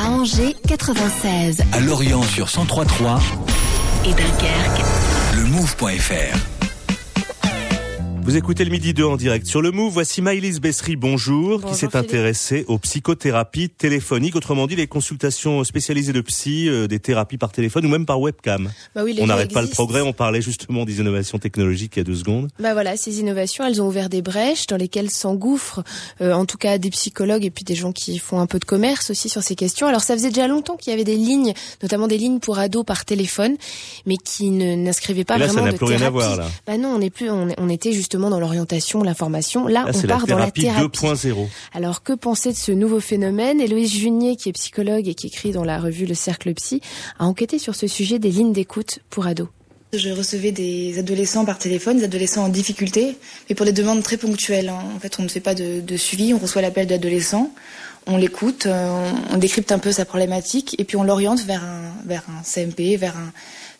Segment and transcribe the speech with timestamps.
[0.00, 1.64] À Angers, 96.
[1.72, 3.20] À Lorient sur 103.3.
[4.04, 4.84] Et Dunkerque.
[5.34, 6.47] Le move.fr.
[8.28, 9.90] Vous écoutez le midi 2 en direct sur le Move.
[9.90, 15.64] Voici Maëlys Bessery, bonjour, Bonjour, qui s'est intéressée aux psychothérapies téléphoniques, autrement dit les consultations
[15.64, 18.70] spécialisées de psy, euh, des thérapies par téléphone ou même par webcam.
[18.94, 22.00] Bah oui, les on n'arrête pas le progrès, on parlait justement des innovations technologiques il
[22.00, 22.50] y a deux secondes.
[22.58, 25.82] Bah voilà, ces innovations, elles ont ouvert des brèches dans lesquelles s'engouffrent,
[26.20, 28.66] euh, en tout cas des psychologues et puis des gens qui font un peu de
[28.66, 29.86] commerce aussi sur ces questions.
[29.86, 32.84] Alors ça faisait déjà longtemps qu'il y avait des lignes, notamment des lignes pour ados
[32.84, 33.56] par téléphone,
[34.04, 36.36] mais qui ne n'inscrivaient pas Et là, ça vraiment n'a de plus rien à voir,
[36.36, 36.46] là.
[36.66, 39.66] Bah non, on n'est plus, on, on était justement dans l'orientation, l'information.
[39.66, 41.28] Là, Là, on c'est la part dans la thérapie thérapie.
[41.28, 41.46] 2.0.
[41.72, 43.60] Alors que penser de ce nouveau phénomène?
[43.60, 46.80] Héloïse Junier, qui est psychologue et qui écrit dans la revue Le Cercle Psy,
[47.18, 49.48] a enquêté sur ce sujet des lignes d'écoute pour ados.
[49.94, 53.16] Je recevais des adolescents par téléphone, des adolescents en difficulté,
[53.48, 54.68] mais pour des demandes très ponctuelles.
[54.68, 54.82] hein.
[54.94, 57.50] En fait, on ne fait pas de, de suivi, on reçoit l'appel d'adolescent,
[58.06, 58.90] on l'écoute, euh,
[59.30, 62.42] on, on décrypte un peu sa problématique, et puis on l'oriente vers un, vers un
[62.42, 63.32] CMP, vers, un,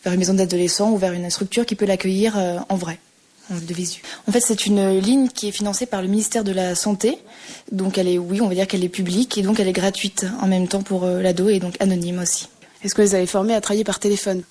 [0.03, 2.97] vers une maison d'adolescents ou vers une structure qui peut l'accueillir euh, en vrai.
[3.51, 4.01] En de visu.
[4.27, 7.17] En fait, c'est une ligne qui est financée par le ministère de la Santé.
[7.71, 10.25] Donc, elle est, oui, on va dire qu'elle est publique et donc elle est gratuite
[10.41, 12.47] en même temps pour euh, l'ado et donc anonyme aussi.
[12.81, 14.43] Est-ce que vous avez formé à travailler par téléphone?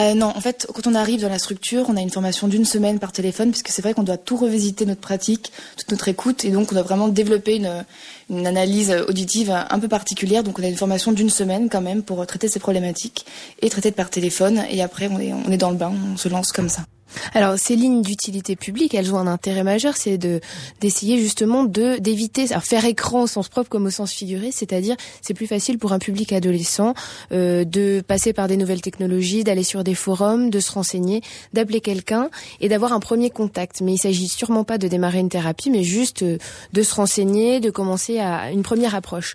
[0.00, 2.64] Euh, non, en fait, quand on arrive dans la structure, on a une formation d'une
[2.64, 6.46] semaine par téléphone, puisque c'est vrai qu'on doit tout revisiter notre pratique, toute notre écoute,
[6.46, 7.84] et donc on doit vraiment développer une,
[8.30, 10.42] une analyse auditive un peu particulière.
[10.42, 13.26] Donc on a une formation d'une semaine quand même pour traiter ces problématiques
[13.60, 14.64] et traiter par téléphone.
[14.70, 16.86] Et après, on est, on est dans le bain, on se lance comme ça.
[17.34, 20.40] Alors ces lignes d'utilité publique, elles ont un intérêt majeur, c'est de
[20.80, 25.34] d'essayer justement de d'éviter, faire écran au sens propre comme au sens figuré, c'est-à-dire c'est
[25.34, 26.94] plus facile pour un public adolescent
[27.32, 31.80] euh, de passer par des nouvelles technologies, d'aller sur des forums, de se renseigner, d'appeler
[31.80, 33.80] quelqu'un et d'avoir un premier contact.
[33.80, 36.38] Mais il s'agit sûrement pas de démarrer une thérapie, mais juste euh,
[36.72, 39.34] de se renseigner, de commencer à une première approche.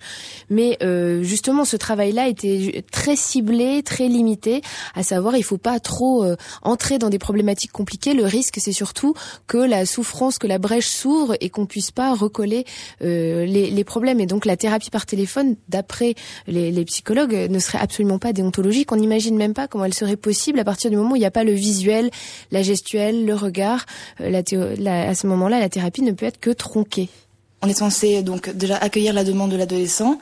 [0.49, 4.61] Mais euh, justement, ce travail-là était très ciblé, très limité,
[4.95, 8.13] à savoir il faut pas trop euh, entrer dans des problématiques compliquées.
[8.13, 9.13] Le risque, c'est surtout
[9.47, 12.65] que la souffrance, que la brèche s'ouvre et qu'on puisse pas recoller
[13.01, 14.19] euh, les, problèmes.
[14.19, 16.15] Et donc la thérapie par téléphone, d'après
[16.47, 18.91] les, psychologues, ne serait absolument pas déontologique.
[18.91, 21.25] On n'imagine même pas comment elle serait possible à partir du moment où il n'y
[21.25, 22.09] a pas le visuel,
[22.51, 23.85] la gestuelle, le regard.
[24.21, 24.41] Euh,
[24.85, 27.09] à ce moment-là, la thérapie ne peut être que tronquée.
[27.61, 30.17] On est censé donc déjà accueillir la demande de l'adolescent,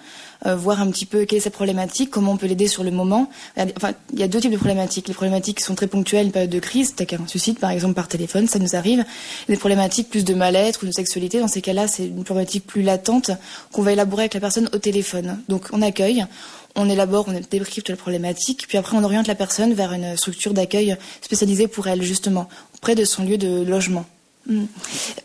[0.48, 2.90] euh, voir un petit peu quelle est sa problématique, comment on peut l'aider sur le
[2.90, 3.30] moment.
[3.75, 5.08] Enfin, il y a deux types de problématiques.
[5.08, 7.94] Les problématiques qui sont très ponctuelles, une période de crise, tel qu'un suicide par exemple
[7.94, 9.06] par téléphone, ça nous arrive.
[9.47, 12.81] Des problématiques plus de mal-être ou de sexualité, dans ces cas-là, c'est une problématique plus
[12.81, 13.30] latente
[13.72, 15.40] qu'on va élaborer avec la personne au téléphone.
[15.47, 16.26] Donc on accueille,
[16.76, 20.56] on élabore, on décrypte la problématique, puis après on oriente la personne vers une structure
[20.56, 22.50] d'accueil spécialisée pour elle justement,
[22.81, 24.06] près de son lieu de logement.
[24.47, 24.66] Mm.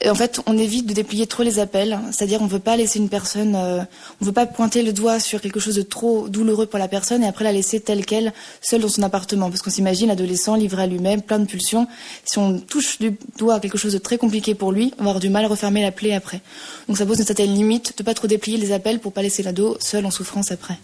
[0.09, 2.99] En fait, on évite de déplier trop les appels, c'est-à-dire on ne veut pas laisser
[2.99, 3.79] une personne, euh,
[4.21, 6.89] on ne veut pas pointer le doigt sur quelque chose de trop douloureux pour la
[6.89, 10.57] personne et après la laisser telle qu'elle, seule dans son appartement, parce qu'on s'imagine l'adolescent
[10.57, 11.87] livré à lui-même, plein de pulsions.
[12.25, 15.11] Si on touche du doigt à quelque chose de très compliqué pour lui, on va
[15.11, 16.41] avoir du mal à refermer la plaie après.
[16.89, 19.43] Donc ça pose une certaine limite de pas trop déplier les appels pour pas laisser
[19.43, 20.79] l'ado seul en souffrance après.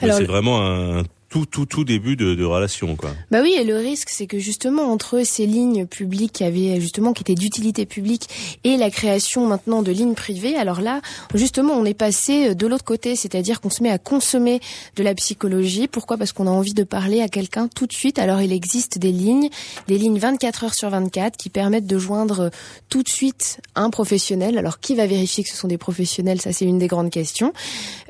[0.00, 3.10] C'est vraiment un tout, tout, tout début de, de relation, quoi.
[3.30, 7.12] Bah oui, et le risque, c'est que justement entre ces lignes publiques qui avaient justement
[7.12, 11.00] qui étaient d'utilité publique et la création maintenant de lignes privées, alors là,
[11.34, 14.60] justement, on est passé de l'autre côté, c'est-à-dire qu'on se met à consommer
[14.96, 15.88] de la psychologie.
[15.88, 16.16] Pourquoi?
[16.16, 18.18] Parce qu'on a envie de parler à quelqu'un tout de suite.
[18.18, 19.48] Alors il existe des lignes,
[19.86, 22.50] des lignes 24 heures sur 24 qui permettent de joindre
[22.88, 24.58] tout de suite un professionnel.
[24.58, 26.40] Alors qui va vérifier que ce sont des professionnels?
[26.40, 27.52] Ça, c'est une des grandes questions.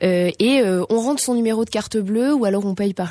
[0.03, 3.08] Euh, et euh, on rentre son numéro de carte bleue ou alors on paye par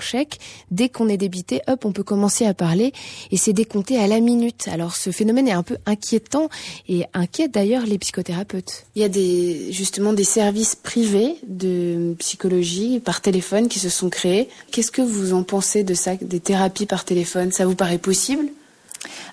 [0.71, 2.93] Dès qu'on est débité, hop, on peut commencer à parler
[3.31, 4.67] et c'est décompté à la minute.
[4.67, 6.49] Alors ce phénomène est un peu inquiétant
[6.87, 8.85] et inquiète d'ailleurs les psychothérapeutes.
[8.95, 14.49] Il y a justement des services privés de psychologie par téléphone qui se sont créés.
[14.71, 17.51] Qu'est-ce que vous en pensez de ça, des thérapies par téléphone?
[17.51, 18.47] Ça vous paraît possible?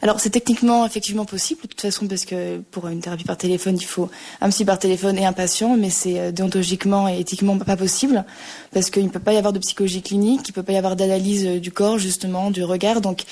[0.05, 3.79] Alors c'est techniquement effectivement possible de toute façon parce que pour une thérapie par téléphone
[3.81, 4.11] il faut
[4.43, 8.23] un psy par téléphone et un patient mais c'est euh, déontologiquement et éthiquement pas possible
[8.75, 10.77] parce qu'il ne peut pas y avoir de psychologie clinique, il ne peut pas y
[10.77, 13.23] avoir d'analyse euh, du corps justement, du regard donc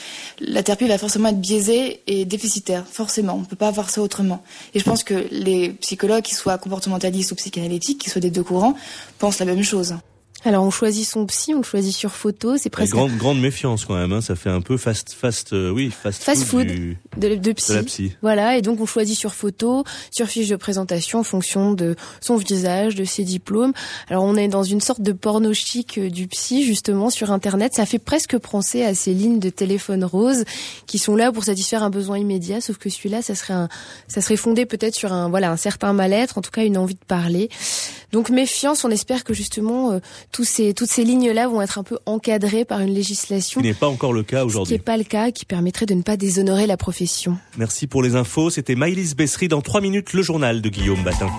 [0.40, 4.00] la thérapie va forcément être biaisée et déficitaire forcément, on ne peut pas avoir ça
[4.00, 4.42] autrement.
[4.72, 8.42] Et je pense que les psychologues qui soient comportementalistes ou psychanalytiques, qui soient des deux
[8.42, 8.76] courants,
[9.18, 9.94] pensent la même chose.
[10.44, 13.84] Alors on choisit son psy, on le choisit sur photo, c'est presque grande, grande méfiance
[13.84, 14.20] quand même, hein.
[14.20, 16.66] ça fait un peu fast, fast, euh, oui, fast, Fast food.
[16.66, 17.70] du- de, de psy.
[17.72, 18.12] de la psy.
[18.22, 22.36] Voilà, et donc on choisit sur photo, sur fiche de présentation en fonction de son
[22.36, 23.72] visage, de ses diplômes.
[24.08, 27.74] Alors on est dans une sorte de porno chic euh, du psy justement sur internet.
[27.74, 30.44] Ça fait presque penser à ces lignes de téléphone rose
[30.86, 33.68] qui sont là pour satisfaire un besoin immédiat, sauf que celui-là, ça serait un,
[34.08, 36.94] ça serait fondé peut-être sur un voilà un certain mal-être, en tout cas une envie
[36.94, 37.48] de parler.
[38.12, 39.98] Donc méfiance, on espère que justement euh,
[40.30, 43.60] tous ces, toutes ces lignes-là vont être un peu encadrées par une législation.
[43.60, 44.68] Ce qui n'est pas encore le cas aujourd'hui.
[44.68, 47.38] Ce qui n'est pas le cas, qui permettrait de ne pas déshonorer la profession.
[47.56, 48.50] Merci pour les infos.
[48.50, 51.30] C'était Maïlis Bessery dans 3 minutes, le journal de Guillaume Batin.